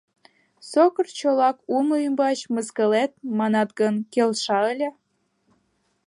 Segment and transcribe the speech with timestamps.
[0.69, 4.89] Сокыр-чолак улмо ӱмбач «мыскылет» манат гын, келша ыле...